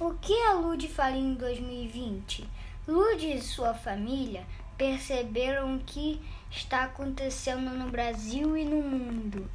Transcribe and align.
O 0.00 0.14
que 0.14 0.32
a 0.44 0.52
Lud 0.52 0.86
faria 0.86 1.18
em 1.18 1.34
2020? 1.34 2.48
Lud 2.86 3.20
e 3.20 3.42
sua 3.42 3.74
família 3.74 4.46
perceberam 4.76 5.74
o 5.74 5.80
que 5.80 6.22
está 6.48 6.84
acontecendo 6.84 7.70
no 7.70 7.90
Brasil 7.90 8.56
e 8.56 8.64
no 8.64 8.80
mundo. 8.80 9.50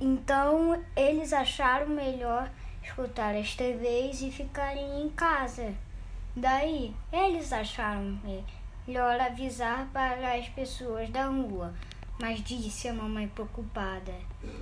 Então 0.00 0.82
eles 0.96 1.32
acharam 1.32 1.90
melhor 1.90 2.50
escutar 2.82 3.36
as 3.36 3.54
TVs 3.54 4.22
e 4.22 4.32
ficarem 4.32 5.00
em 5.00 5.08
casa. 5.10 5.72
Daí 6.34 6.92
eles 7.12 7.52
acharam 7.52 8.18
melhor 8.84 9.20
avisar 9.20 9.86
para 9.92 10.34
as 10.34 10.48
pessoas 10.48 11.08
da 11.10 11.26
rua. 11.26 11.72
Mas 12.20 12.42
disse 12.42 12.88
a 12.88 12.92
mamãe 12.92 13.28
preocupada: 13.28 14.12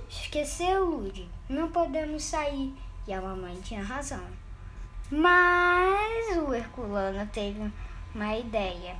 Esqueceu, 0.07 0.85
Lud, 0.85 1.27
não 1.49 1.71
podemos 1.71 2.23
sair. 2.23 2.71
E 3.07 3.13
a 3.13 3.19
mamãe 3.19 3.59
tinha 3.61 3.83
razão. 3.83 4.40
Mas 5.11 6.37
o 6.37 6.53
Herculano 6.53 7.27
teve 7.27 7.69
uma 8.15 8.37
ideia. 8.37 8.95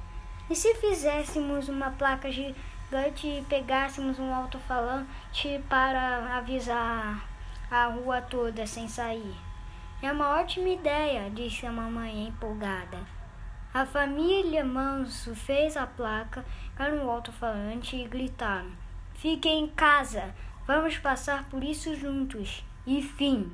E 0.50 0.56
se 0.56 0.76
fizéssemos 0.76 1.70
uma 1.70 1.92
placa 1.92 2.30
gigante 2.30 3.26
e 3.28 3.46
pegássemos 3.48 4.20
um 4.20 4.34
alto-falante 4.36 5.64
para 5.70 6.36
avisar 6.36 7.26
a 7.72 7.86
rua 7.86 8.22
toda 8.22 8.68
sem 8.68 8.90
sair? 8.90 9.34
É 10.02 10.12
uma 10.12 10.42
ótima 10.42 10.68
ideia, 10.68 11.30
disse 11.30 11.66
a 11.66 11.72
mamãe 11.72 12.28
empolgada. 12.28 12.98
A 13.74 13.86
família 13.86 14.66
Manso 14.66 15.34
fez 15.34 15.78
a 15.78 15.88
placa 15.88 16.44
para 16.76 16.94
um 16.94 17.10
alto-falante 17.10 17.96
e 17.96 18.06
gritaram: 18.06 18.72
Fiquem 19.14 19.64
em 19.64 19.68
casa, 19.70 20.36
vamos 20.68 20.98
passar 20.98 21.46
por 21.46 21.64
isso 21.64 21.96
juntos. 21.96 22.66
E 22.86 23.02
fim. 23.02 23.50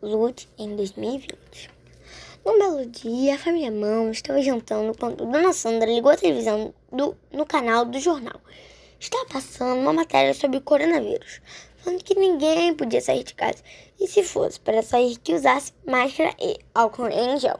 Lute 0.00 0.48
em 0.56 0.76
2020. 0.76 1.70
Um 2.46 2.56
belo 2.56 2.86
dia, 2.86 3.34
a 3.34 3.38
família 3.38 3.72
Mão 3.72 4.12
estava 4.12 4.40
jantando 4.40 4.96
quando 4.96 5.26
Dona 5.26 5.52
Sandra 5.52 5.92
ligou 5.92 6.12
a 6.12 6.16
televisão 6.16 6.72
do, 6.92 7.16
no 7.32 7.44
canal 7.44 7.84
do 7.84 7.98
jornal. 7.98 8.40
Estava 9.00 9.26
passando 9.26 9.80
uma 9.80 9.92
matéria 9.92 10.32
sobre 10.34 10.58
o 10.58 10.60
coronavírus, 10.60 11.40
falando 11.78 12.04
que 12.04 12.14
ninguém 12.14 12.72
podia 12.74 13.00
sair 13.00 13.24
de 13.24 13.34
casa 13.34 13.58
e, 13.98 14.06
se 14.06 14.22
fosse 14.22 14.60
para 14.60 14.82
sair, 14.82 15.16
que 15.16 15.34
usasse 15.34 15.72
máscara 15.84 16.32
e 16.38 16.60
álcool 16.72 17.08
em 17.08 17.36
gel. 17.36 17.58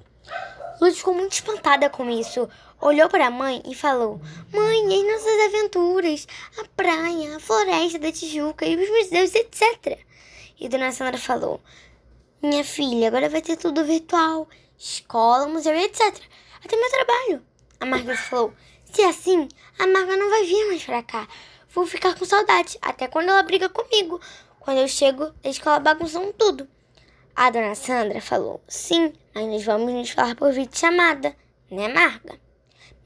Luz 0.81 0.97
ficou 0.97 1.15
muito 1.15 1.33
espantada 1.33 1.91
com 1.91 2.09
isso. 2.09 2.49
Olhou 2.81 3.09
para 3.09 3.27
a 3.27 3.31
mãe 3.33 3.61
e 3.67 3.75
falou: 3.75 4.21
Mãe, 4.53 4.85
as 4.85 5.13
nossas 5.13 5.55
aventuras, 5.55 6.29
a 6.57 6.65
praia, 6.77 7.35
a 7.35 7.41
floresta 7.41 7.99
da 7.99 8.13
Tijuca 8.13 8.65
e 8.65 8.77
os 8.77 8.89
museus, 8.89 9.35
etc. 9.35 9.99
E 10.61 10.69
Dona 10.69 10.93
Sandra 10.93 11.19
falou: 11.19 11.61
minha 12.41 12.63
filha, 12.63 13.09
agora 13.09 13.29
vai 13.29 13.43
ter 13.43 13.57
tudo 13.57 13.85
virtual. 13.85 14.49
Escola, 14.79 15.49
museu 15.49 15.75
e 15.75 15.85
etc. 15.85 16.15
Até 16.65 16.77
meu 16.77 16.91
trabalho. 16.91 17.43
A 17.81 17.87
Margaret 17.87 18.17
falou. 18.17 18.53
Se 18.93 19.03
é 19.03 19.09
assim, 19.09 19.49
a 19.79 19.87
Marga 19.87 20.17
não 20.17 20.31
vai 20.31 20.45
vir 20.45 20.67
mais 20.69 20.85
pra 20.85 21.03
cá. 21.03 21.29
Vou 21.71 21.87
ficar 21.87 22.15
com 22.17 22.25
saudade, 22.25 22.79
até 22.81 23.07
quando 23.07 23.29
ela 23.29 23.43
briga 23.43 23.69
comigo. 23.69 24.21
Quando 24.61 24.79
eu 24.79 24.89
chego, 24.89 25.33
a 25.45 25.49
escola 25.49 25.79
bagunçam 25.79 26.33
tudo. 26.33 26.69
A 27.37 27.51
dona 27.51 27.75
Sandra 27.75 28.21
falou, 28.21 28.61
sim, 28.67 29.13
mas 29.35 29.47
nós 29.47 29.65
vamos 29.65 29.93
nos 29.93 30.11
falar 30.11 30.35
por 30.35 30.53
vídeo 30.53 30.77
chamada, 30.77 31.37
né, 31.71 31.89
Marga? 31.89 32.39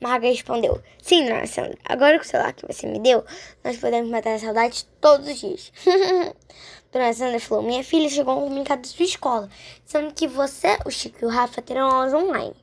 Marga 0.00 0.26
respondeu, 0.28 0.82
sim, 1.02 1.26
dona 1.26 1.46
Sandra, 1.46 1.76
agora 1.84 2.18
com 2.18 2.24
o 2.24 2.26
celular 2.26 2.52
que 2.52 2.66
você 2.66 2.86
me 2.86 2.98
deu, 2.98 3.24
nós 3.62 3.76
podemos 3.76 4.10
matar 4.10 4.34
a 4.34 4.38
saudade 4.38 4.86
todos 5.00 5.28
os 5.28 5.38
dias. 5.38 5.72
Dona 6.92 7.10
Sandra 7.14 7.40
falou: 7.40 7.64
Minha 7.64 7.82
filha 7.82 8.08
chegou 8.08 8.36
um 8.36 8.42
comunicado 8.42 8.86
sua 8.86 9.06
escola, 9.06 9.48
dizendo 9.84 10.12
que 10.12 10.28
você, 10.28 10.78
o 10.84 10.90
Chico 10.90 11.20
e 11.22 11.24
o 11.24 11.30
Rafa 11.30 11.62
terão 11.62 11.88
aulas 11.88 12.12
online. 12.12 12.54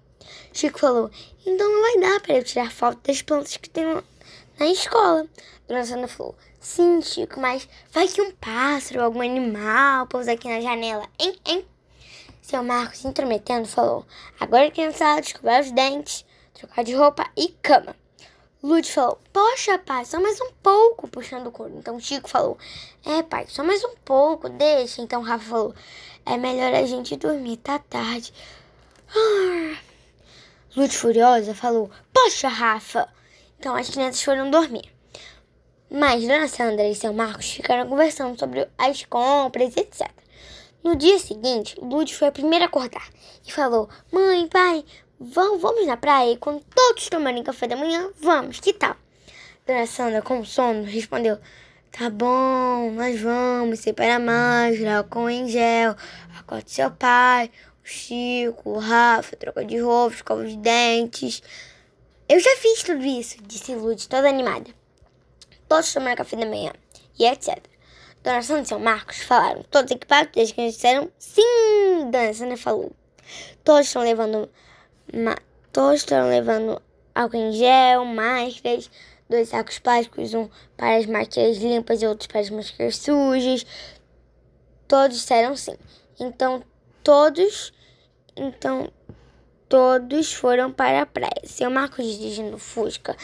Chico 0.53 0.79
falou: 0.79 1.09
Então 1.43 1.67
não 1.67 1.81
vai 1.81 1.99
dar 1.99 2.21
para 2.21 2.37
eu 2.37 2.43
tirar 2.43 2.71
foto 2.71 2.99
das 3.07 3.23
plantas 3.23 3.57
que 3.57 3.67
tem 3.67 3.85
na 4.59 4.67
escola. 4.67 5.27
Dona 5.67 5.83
Sandra 5.83 6.07
falou: 6.07 6.35
Sim, 6.59 7.01
Chico, 7.01 7.39
mas 7.39 7.67
vai 7.91 8.07
que 8.07 8.21
um 8.21 8.31
pássaro, 8.33 9.03
algum 9.03 9.21
animal 9.21 10.05
pousa 10.05 10.33
aqui 10.33 10.47
na 10.47 10.61
janela, 10.61 11.07
hein, 11.17 11.35
hein? 11.43 11.65
Seu 12.39 12.63
Marcos, 12.63 12.99
se 12.99 13.07
intrometendo, 13.07 13.67
falou: 13.67 14.05
Agora 14.39 14.65
que 14.65 14.73
criançada, 14.73 15.21
escovar 15.21 15.61
os 15.61 15.71
dentes, 15.71 16.23
trocar 16.53 16.83
de 16.83 16.93
roupa 16.93 17.27
e 17.35 17.47
cama. 17.63 17.95
Lud 18.61 18.85
falou, 18.91 19.17
poxa, 19.31 19.77
pai, 19.77 20.03
só 20.03 20.19
mais 20.19 20.39
um 20.41 20.51
pouco, 20.61 21.07
puxando 21.07 21.47
o 21.47 21.51
couro. 21.51 21.73
Então 21.77 21.99
Chico 21.99 22.29
falou, 22.29 22.57
é, 23.05 23.23
pai, 23.23 23.45
só 23.47 23.63
mais 23.63 23.83
um 23.85 23.95
pouco, 24.03 24.49
deixa. 24.49 25.01
Então 25.01 25.21
Rafa 25.21 25.45
falou, 25.45 25.75
é 26.25 26.35
melhor 26.35 26.73
a 26.73 26.85
gente 26.85 27.15
dormir, 27.15 27.57
tá 27.57 27.79
tarde. 27.79 28.33
Ah. 29.09 29.77
Lud 30.75 30.95
furiosa 30.95 31.55
falou, 31.55 31.89
poxa, 32.13 32.49
Rafa. 32.49 33.07
Então 33.57 33.75
as 33.75 33.89
crianças 33.89 34.21
foram 34.21 34.51
dormir. 34.51 34.91
Mas 35.89 36.21
Dona 36.21 36.47
Sandra 36.47 36.87
e 36.87 36.93
seu 36.93 37.13
Marcos 37.13 37.49
ficaram 37.49 37.89
conversando 37.89 38.37
sobre 38.37 38.67
as 38.77 39.03
compras, 39.05 39.75
etc. 39.75 40.11
No 40.83 40.95
dia 40.95 41.17
seguinte, 41.17 41.75
Lud 41.81 42.13
foi 42.13 42.27
a 42.27 42.31
primeira 42.31 42.65
a 42.65 42.67
acordar 42.67 43.09
e 43.45 43.51
falou: 43.51 43.89
Mãe, 44.11 44.47
pai, 44.47 44.85
Vamos, 45.21 45.61
vamos 45.61 45.85
na 45.85 45.97
praia 45.97 46.31
e 46.31 46.37
quando 46.37 46.63
todos 46.73 47.09
tomarem 47.09 47.43
café 47.43 47.67
da 47.67 47.75
manhã, 47.75 48.09
vamos, 48.21 48.61
que 48.61 48.71
tal? 48.71 48.95
Dona 49.67 49.85
Sandra, 49.85 50.21
com 50.21 50.45
sono, 50.45 50.85
respondeu: 50.85 51.37
Tá 51.91 52.09
bom, 52.09 52.89
nós 52.91 53.19
vamos, 53.19 53.79
separa 53.79 54.15
a 54.15 54.19
máscara, 54.19 55.03
com 55.03 55.29
em 55.29 55.49
gel, 55.49 55.93
acorde 56.37 56.71
seu 56.71 56.89
pai, 56.89 57.51
o 57.83 57.85
Chico, 57.85 58.69
o 58.69 58.79
Rafa, 58.79 59.35
troca 59.35 59.65
de 59.65 59.77
roupa, 59.79 60.15
escova 60.15 60.45
de 60.45 60.55
dentes. 60.55 61.43
Eu 62.29 62.39
já 62.39 62.55
fiz 62.55 62.81
tudo 62.83 63.03
isso, 63.03 63.43
disse 63.43 63.75
Lud, 63.75 64.07
toda 64.07 64.29
animada. 64.29 64.69
Todos 65.67 65.91
tomaram 65.91 66.15
café 66.15 66.37
da 66.37 66.45
manhã, 66.45 66.71
e 67.19 67.25
etc. 67.25 67.61
Dona 68.23 68.41
Sandra 68.41 68.63
e 68.63 68.67
seu 68.67 68.79
Marcos 68.79 69.19
falaram, 69.19 69.63
todos 69.63 69.91
equipados, 69.91 70.31
desde 70.33 70.53
que 70.53 70.61
eles 70.61 70.75
disseram 70.75 71.11
sim. 71.19 72.09
Dona 72.09 72.33
Sandra 72.33 72.55
falou, 72.55 72.93
todos 73.65 73.85
estão 73.85 74.01
levando 74.01 74.49
todos 75.71 75.99
estão 75.99 76.29
levando 76.29 76.81
álcool 77.13 77.37
em 77.37 77.51
gel, 77.53 78.05
máscaras, 78.05 78.89
dois 79.29 79.49
sacos 79.49 79.79
plásticos, 79.79 80.33
um 80.33 80.49
para 80.75 80.97
as 80.97 81.05
máscaras 81.05 81.57
limpas 81.57 82.01
e 82.01 82.07
outros 82.07 82.27
para 82.27 82.41
as 82.41 82.49
máscaras 82.49 82.97
sujas. 82.97 83.65
Todos 84.87 85.17
disseram 85.17 85.55
sim. 85.55 85.75
Então 86.19 86.63
todos, 87.03 87.71
então 88.35 88.91
todos 89.67 90.33
foram 90.33 90.71
para 90.71 91.03
a 91.03 91.05
praia. 91.05 91.41
Seu 91.43 91.69
Marcos 91.69 92.05
dirigindo 92.05 92.57
Fusca, 92.57 93.15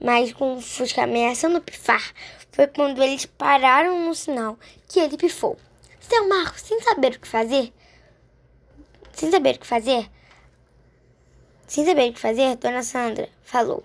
mas 0.00 0.32
com 0.32 0.56
o 0.56 0.60
Fusca 0.60 1.04
ameaçando 1.04 1.60
pifar, 1.60 2.12
foi 2.50 2.66
quando 2.66 3.02
eles 3.02 3.26
pararam 3.26 4.06
no 4.06 4.14
sinal 4.14 4.58
que 4.88 5.00
ele 5.00 5.16
pifou. 5.16 5.56
Seu 6.00 6.28
Marcos, 6.28 6.62
sem 6.62 6.80
saber 6.80 7.12
o 7.12 7.20
que 7.20 7.28
fazer, 7.28 7.72
sem 9.12 9.30
saber 9.30 9.56
o 9.56 9.58
que 9.58 9.66
fazer, 9.66 10.10
sem 11.72 11.86
saber 11.86 12.10
o 12.10 12.12
que 12.12 12.20
fazer, 12.20 12.54
Dona 12.56 12.82
Sandra 12.82 13.30
falou: 13.42 13.82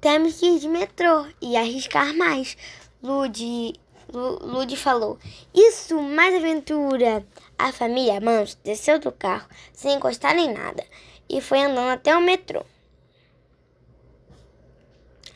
Temos 0.00 0.38
que 0.38 0.46
ir 0.46 0.60
de 0.60 0.68
metrô 0.68 1.26
e 1.42 1.56
arriscar 1.56 2.16
mais. 2.16 2.56
Lud, 3.02 3.74
Lud 4.12 4.76
falou: 4.76 5.18
Isso, 5.52 6.00
mais 6.00 6.36
aventura. 6.36 7.26
A 7.58 7.72
família 7.72 8.20
Manso 8.20 8.56
desceu 8.62 9.00
do 9.00 9.10
carro 9.10 9.48
sem 9.72 9.94
encostar 9.94 10.36
em 10.38 10.52
nada 10.52 10.84
e 11.28 11.40
foi 11.40 11.60
andando 11.60 11.90
até 11.90 12.16
o 12.16 12.20
metrô. 12.20 12.64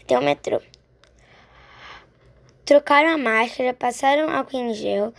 Até 0.02 0.16
o 0.16 0.22
metrô. 0.22 0.62
Trocaram 2.64 3.10
a 3.10 3.18
máscara, 3.18 3.74
passaram 3.74 4.30
álcool 4.30 4.56
em 4.56 4.72
gel, 4.72 5.12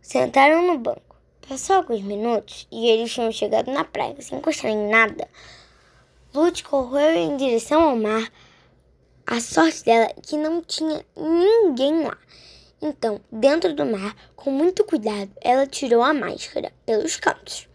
sentaram 0.00 0.64
no 0.64 0.78
banco. 0.78 1.16
Passou 1.48 1.74
alguns 1.74 2.00
minutos 2.00 2.68
e 2.70 2.88
eles 2.88 3.12
tinham 3.12 3.32
chegado 3.32 3.72
na 3.72 3.82
praia 3.82 4.14
sem 4.20 4.38
encostar 4.38 4.70
em 4.70 4.88
nada. 4.88 5.28
Lute 6.32 6.62
correu 6.62 7.10
em 7.10 7.36
direção 7.36 7.82
ao 7.82 7.96
mar. 7.96 8.30
A 9.26 9.40
sorte 9.40 9.84
dela 9.84 10.04
é 10.04 10.20
que 10.22 10.36
não 10.36 10.62
tinha 10.62 11.04
ninguém 11.16 12.04
lá. 12.04 12.16
Então, 12.80 13.20
dentro 13.30 13.74
do 13.74 13.84
mar, 13.84 14.14
com 14.36 14.50
muito 14.50 14.84
cuidado, 14.84 15.30
ela 15.40 15.66
tirou 15.66 16.02
a 16.02 16.14
máscara 16.14 16.72
pelos 16.86 17.16
cantos. 17.16 17.68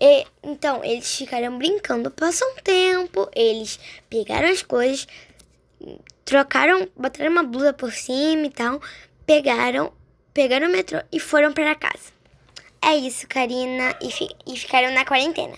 E, 0.00 0.26
então, 0.42 0.84
eles 0.84 1.14
ficaram 1.14 1.56
brincando. 1.56 2.10
Passou 2.10 2.48
um 2.48 2.56
tempo, 2.56 3.30
eles 3.34 3.78
pegaram 4.10 4.48
as 4.48 4.62
coisas, 4.62 5.06
trocaram, 6.24 6.88
botaram 6.96 7.30
uma 7.30 7.44
blusa 7.44 7.72
por 7.72 7.92
cima 7.92 8.46
e 8.46 8.50
tal, 8.50 8.80
pegaram, 9.24 9.92
pegaram 10.34 10.66
o 10.66 10.72
metrô 10.72 11.00
e 11.12 11.20
foram 11.20 11.52
para 11.52 11.76
casa. 11.76 12.12
É 12.82 12.96
isso, 12.96 13.28
Karina, 13.28 13.96
e, 14.02 14.10
fi, 14.10 14.28
e 14.44 14.56
ficaram 14.56 14.92
na 14.92 15.04
quarentena. 15.04 15.56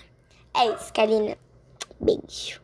É 0.55 0.67
isso, 0.67 0.93
Karina. 0.93 1.35
Beijo. 2.05 2.61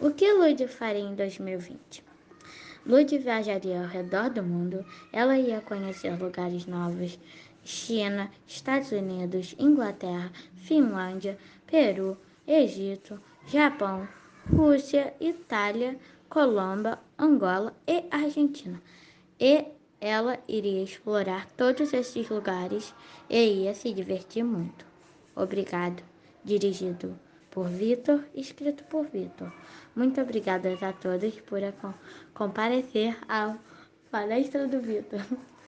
O 0.00 0.10
que 0.16 0.32
Lud 0.32 0.66
faria 0.68 1.02
em 1.02 1.14
2020? 1.14 2.02
Lud 2.86 3.18
viajaria 3.18 3.82
ao 3.82 3.86
redor 3.86 4.30
do 4.30 4.42
mundo. 4.42 4.86
Ela 5.12 5.38
ia 5.38 5.60
conhecer 5.60 6.18
lugares 6.18 6.64
novos: 6.64 7.18
China, 7.62 8.30
Estados 8.48 8.90
Unidos, 8.90 9.54
Inglaterra, 9.58 10.32
Finlândia, 10.54 11.36
Peru, 11.66 12.16
Egito, 12.46 13.20
Japão, 13.46 14.08
Rússia, 14.50 15.12
Itália, 15.20 15.98
Colômbia, 16.30 16.98
Angola 17.18 17.76
e 17.86 18.02
Argentina. 18.10 18.80
E 19.38 19.66
ela 20.00 20.38
iria 20.48 20.82
explorar 20.82 21.46
todos 21.56 21.92
esses 21.92 22.28
lugares 22.28 22.94
e 23.28 23.64
ia 23.64 23.74
se 23.74 23.92
divertir 23.92 24.42
muito. 24.44 24.86
Obrigado. 25.36 26.02
Dirigido 26.42 27.18
por 27.50 27.68
Vitor, 27.68 28.24
escrito 28.34 28.82
por 28.84 29.06
Vitor. 29.06 29.52
Muito 29.94 30.20
obrigada 30.20 30.72
a 30.80 30.92
todos 30.92 31.38
por 31.42 31.60
comparecer 32.32 33.16
à 33.28 33.56
palestra 34.10 34.66
do 34.66 34.80
Vitor. 34.80 35.20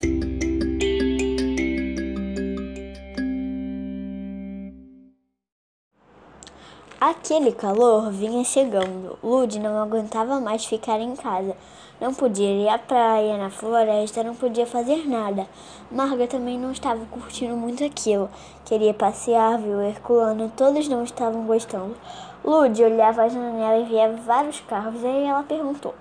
Aquele 7.04 7.50
calor 7.50 8.12
vinha 8.12 8.44
chegando. 8.44 9.19
Lud 9.25 9.58
não 9.58 9.76
aguentava 9.82 10.38
mais 10.38 10.64
ficar 10.64 11.00
em 11.00 11.16
casa. 11.16 11.56
Não 12.00 12.14
podia 12.14 12.49
ir 12.49 12.69
à 12.69 12.78
praia, 12.78 13.37
na 13.37 13.50
floresta, 13.50 14.22
não 14.22 14.37
podia 14.37 14.69
fazer 14.69 15.08
nada. 15.08 15.49
Marga 15.90 16.28
também 16.28 16.56
não 16.56 16.70
estava 16.70 17.04
curtindo 17.06 17.56
muito 17.56 17.82
aquilo. 17.82 18.31
Queria 18.64 18.94
passear, 18.94 19.58
viu 19.58 19.82
Herculano, 19.82 20.52
todos 20.56 20.87
não 20.87 21.02
estavam 21.02 21.44
gostando. 21.44 21.96
Lud 22.44 22.81
olhava 22.81 23.22
a 23.22 23.28
janela 23.28 23.78
e 23.78 23.84
via 23.87 24.12
vários 24.25 24.60
carros, 24.60 25.05
aí 25.05 25.25
ela 25.25 25.43
perguntou: 25.43 25.96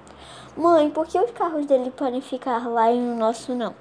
Mãe, 0.56 0.88
por 0.92 1.07
que 1.07 1.18
os 1.18 1.31
carros 1.31 1.65
dele 1.65 1.89
podem 1.89 2.21
ficar 2.21 2.69
lá 2.69 2.92
e 2.92 3.00
o 3.00 3.15
nosso 3.15 3.56
não? 3.56 3.74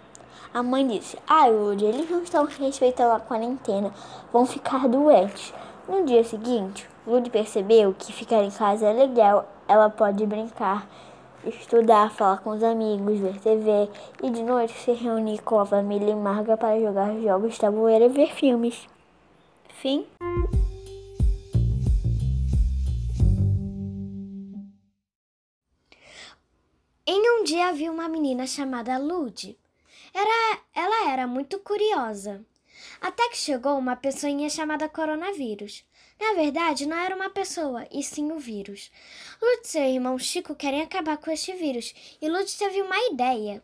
A 0.55 0.63
mãe 0.63 0.89
disse: 0.89 1.19
Ai, 1.29 1.53
Lud, 1.53 1.85
eles 1.85 2.09
não 2.09 2.23
estão 2.23 2.47
respeitando 2.47 3.13
a 3.13 3.21
quarentena, 3.21 3.93
vão 4.33 4.47
ficar 4.47 4.89
doentes. 4.89 5.53
No 5.87 6.07
dia 6.07 6.23
seguinte, 6.23 6.89
Lud 7.07 7.31
percebeu 7.31 7.95
que 7.95 8.13
ficar 8.13 8.43
em 8.43 8.51
casa 8.51 8.89
é 8.89 8.93
legal. 8.93 9.49
Ela 9.67 9.89
pode 9.89 10.27
brincar, 10.27 10.87
estudar, 11.45 12.11
falar 12.11 12.39
com 12.39 12.51
os 12.51 12.63
amigos, 12.63 13.19
ver 13.19 13.39
TV 13.41 13.89
e 14.23 14.31
de 14.31 14.43
noite 14.43 14.75
se 14.75 14.93
reunir 14.93 15.41
com 15.43 15.59
a 15.59 15.67
família 15.67 16.11
em 16.11 16.17
Marga 16.17 16.57
para 16.57 16.81
jogar 16.81 17.19
jogos 17.21 17.59
tabuleiro 17.59 18.05
e 18.05 18.09
ver 18.09 18.35
filmes. 18.35 18.87
Fim. 19.69 20.07
Em 27.07 27.41
um 27.41 27.45
dia 27.45 27.69
havia 27.69 27.91
uma 27.91 28.09
menina 28.09 28.47
chamada 28.47 28.99
Lud. 28.99 29.59
Era, 30.15 30.59
ela 30.75 31.11
era 31.11 31.27
muito 31.27 31.59
curiosa. 31.61 32.45
Até 33.01 33.29
que 33.31 33.39
chegou 33.39 33.79
uma 33.79 33.97
pessoinha 33.97 34.51
chamada 34.51 34.89
coronavírus. 34.89 35.85
Na 36.21 36.35
verdade, 36.35 36.85
não 36.85 36.99
era 36.99 37.17
uma 37.17 37.31
pessoa, 37.31 37.87
e 37.91 38.03
sim 38.03 38.31
o 38.31 38.39
vírus. 38.39 38.91
Lud 39.41 39.63
e 39.65 39.69
seu 39.69 39.83
irmão 39.83 40.19
Chico 40.19 40.55
querem 40.55 40.83
acabar 40.83 41.17
com 41.17 41.31
este 41.31 41.55
vírus, 41.55 41.95
e 42.21 42.29
Lud 42.29 42.47
teve 42.59 42.83
uma 42.83 42.99
ideia. 43.11 43.63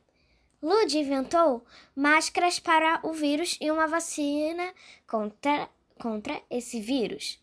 Lud 0.62 0.98
inventou 0.98 1.66
máscaras 1.94 2.58
para 2.58 2.98
o 3.02 3.12
vírus 3.12 3.58
e 3.60 3.70
uma 3.70 3.86
vacina 3.86 4.72
contra, 5.06 5.68
contra 5.98 6.40
esse 6.48 6.80
vírus. 6.80 7.38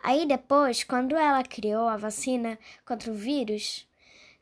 Aí 0.00 0.24
depois, 0.24 0.84
quando 0.84 1.16
ela 1.16 1.42
criou 1.42 1.88
a 1.88 1.96
vacina 1.96 2.56
contra 2.84 3.10
o 3.10 3.14
vírus, 3.14 3.84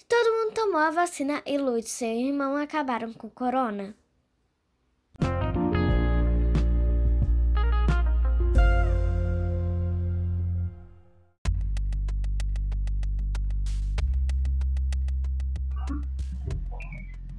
todo 0.07 0.33
mundo 0.35 0.55
tomou 0.55 0.81
a 0.81 0.91
vacina 0.91 1.43
e 1.47 1.57
Lud 1.57 1.83
e 1.83 1.89
seu 1.89 2.11
irmão 2.11 2.57
acabaram 2.57 3.11
com 3.15 3.29
o 3.29 3.31
corona. 3.31 3.97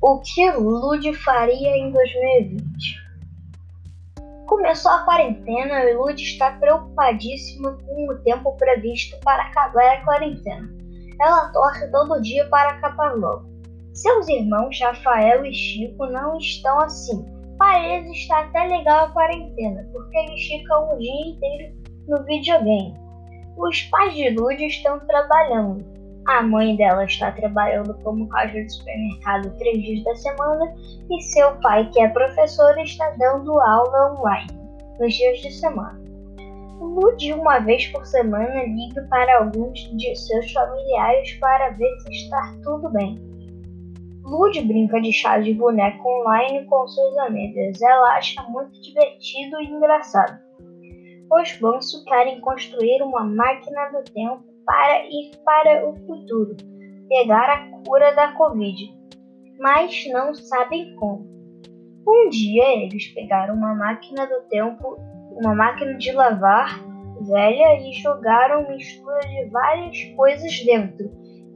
O 0.08 0.20
que 0.20 0.52
Lud 0.52 1.12
faria 1.16 1.78
em 1.78 1.92
2020? 1.92 2.62
Começou 4.46 4.92
a 4.92 5.00
quarentena 5.00 5.84
e 5.84 5.96
Lud 5.96 6.22
está 6.22 6.52
preocupadíssima 6.52 7.72
com 7.72 8.12
o 8.12 8.20
tempo 8.20 8.56
previsto 8.56 9.20
para 9.22 9.42
acabar 9.42 9.96
a 9.96 10.06
quarentena. 10.06 10.70
Ela 11.20 11.52
torce 11.52 11.90
todo 11.90 12.22
dia 12.22 12.48
para 12.50 12.74
acabar 12.74 13.16
logo. 13.16 13.50
Seus 13.96 14.28
irmãos 14.28 14.80
Rafael 14.80 15.44
e 15.44 15.52
Chico 15.52 16.06
não 16.06 16.38
estão 16.38 16.82
assim. 16.82 17.26
Para 17.58 17.80
eles 17.80 18.16
está 18.16 18.42
até 18.42 18.64
legal 18.64 19.06
a 19.06 19.12
quarentena, 19.12 19.90
porque 19.92 20.18
eles 20.20 20.46
ficam 20.46 20.94
o 20.94 21.00
dia 21.00 21.30
inteiro 21.30 21.76
no 22.08 22.24
videogame. 22.26 22.94
Os 23.58 23.82
pais 23.82 24.14
de 24.14 24.30
Lud 24.30 24.64
estão 24.68 25.00
trabalhando, 25.08 25.84
a 26.28 26.42
mãe 26.42 26.76
dela 26.76 27.06
está 27.06 27.32
trabalhando 27.32 27.94
como 28.04 28.28
caixa 28.30 28.64
de 28.64 28.74
supermercado 28.74 29.56
três 29.58 29.84
dias 29.84 30.04
da 30.04 30.16
semana 30.16 30.76
e 31.10 31.22
seu 31.22 31.56
pai, 31.60 31.90
que 31.92 32.02
é 32.02 32.08
professor, 32.10 32.78
está 32.80 33.10
dando 33.12 33.60
aula 33.60 34.14
online 34.14 34.52
nos 35.00 35.14
dias 35.14 35.40
de 35.40 35.52
semana. 35.52 36.04
Lude 36.80 37.34
uma 37.34 37.60
vez 37.60 37.88
por 37.88 38.06
semana 38.06 38.64
liga 38.64 39.06
para 39.10 39.40
alguns 39.40 39.80
de 39.98 40.16
seus 40.16 40.52
familiares 40.52 41.34
para 41.34 41.70
ver 41.72 42.00
se 42.02 42.12
está 42.12 42.56
tudo 42.64 42.90
bem. 42.90 43.18
Lude 44.24 44.62
brinca 44.62 45.00
de 45.00 45.14
chá 45.14 45.38
de 45.38 45.54
boneco 45.54 46.10
online 46.10 46.66
com 46.66 46.88
suas 46.88 47.18
amigas. 47.20 47.80
Ela 47.82 48.18
acha 48.18 48.42
muito 48.50 48.82
divertido 48.82 49.62
e 49.62 49.68
engraçado. 49.68 50.40
Os 51.32 51.58
Banso 51.60 52.04
querem 52.06 52.42
construir 52.42 53.02
uma 53.04 53.24
máquina 53.24 53.90
do 53.92 54.04
tempo 54.12 54.55
para 54.66 55.06
ir 55.06 55.32
para 55.44 55.88
o 55.88 55.96
futuro, 55.96 56.56
pegar 57.08 57.50
a 57.50 57.70
cura 57.84 58.14
da 58.16 58.34
Covid, 58.34 58.94
mas 59.60 60.06
não 60.12 60.34
sabem 60.34 60.96
como. 60.96 61.26
Um 62.08 62.30
dia 62.30 62.84
eles 62.84 63.08
pegaram 63.14 63.56
uma 63.56 63.74
máquina 63.74 64.28
do 64.28 64.42
tempo, 64.50 64.98
uma 65.32 65.56
máquina 65.56 65.96
de 65.98 66.12
lavar 66.12 66.80
velha 67.22 67.80
e 67.82 67.94
jogaram 67.94 68.68
mistura 68.68 69.20
de 69.22 69.50
várias 69.50 70.04
coisas 70.16 70.64
dentro 70.66 71.10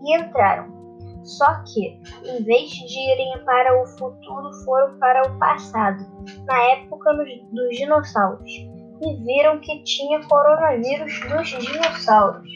e 0.03 0.17
entraram. 0.17 0.79
Só 1.23 1.63
que, 1.63 1.99
em 2.25 2.43
vez 2.43 2.69
de 2.69 3.11
irem 3.11 3.43
para 3.43 3.81
o 3.81 3.85
futuro, 3.85 4.53
foram 4.63 4.97
para 4.97 5.21
o 5.27 5.37
passado, 5.37 6.03
na 6.45 6.61
época 6.71 7.13
dos 7.13 7.77
dinossauros, 7.77 8.49
e 9.01 9.23
viram 9.23 9.59
que 9.59 9.83
tinha 9.83 10.23
coronavírus 10.23 11.19
dos 11.29 11.49
dinossauros. 11.49 12.49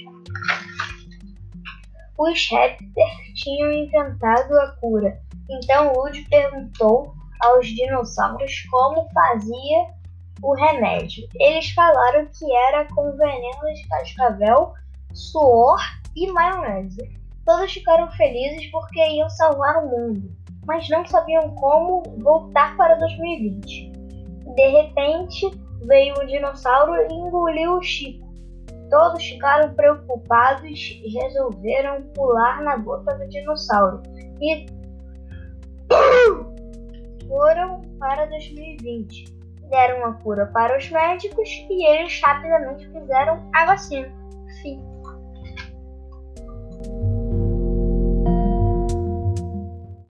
Os 2.18 2.50
répteis 2.50 3.34
tinham 3.36 3.72
inventado 3.72 4.54
a 4.60 4.72
cura, 4.80 5.20
então 5.50 5.94
Lud 5.94 6.22
perguntou 6.30 7.14
aos 7.42 7.68
dinossauros 7.68 8.64
como 8.70 9.10
fazia 9.12 9.94
o 10.42 10.54
remédio. 10.54 11.28
Eles 11.36 11.70
falaram 11.72 12.28
que 12.28 12.56
era 12.56 12.86
com 12.94 13.18
veneno 13.18 13.74
de 13.74 13.88
cascavel, 13.88 14.74
suor 15.14 15.80
e 16.16 16.32
maionese. 16.32 17.18
Todos 17.46 17.74
ficaram 17.74 18.10
felizes 18.12 18.70
porque 18.72 19.00
iam 19.00 19.30
salvar 19.30 19.84
o 19.84 19.90
mundo, 19.90 20.32
mas 20.66 20.88
não 20.90 21.06
sabiam 21.06 21.50
como 21.56 22.04
voltar 22.20 22.76
para 22.78 22.96
2020. 22.96 23.92
De 24.56 24.68
repente, 24.70 25.50
veio 25.86 26.16
um 26.22 26.26
dinossauro 26.26 26.94
e 26.96 27.14
engoliu 27.14 27.78
o 27.78 27.82
Chico. 27.82 28.23
Todos 28.94 29.26
ficaram 29.26 29.74
preocupados 29.74 31.02
e 31.04 31.20
resolveram 31.20 32.04
pular 32.14 32.62
na 32.62 32.78
boca 32.78 33.16
do 33.16 33.28
dinossauro 33.28 34.04
e 34.40 34.68
foram 37.28 37.82
para 37.98 38.28
2020. 38.28 39.36
Deram 39.72 40.06
a 40.06 40.14
cura 40.22 40.46
para 40.54 40.78
os 40.78 40.92
médicos 40.92 41.50
e 41.72 41.88
eles 41.88 42.22
rapidamente 42.24 42.88
fizeram 42.88 43.50
a 43.56 43.66
vacina. 43.66 44.14
Fim. 44.62 44.80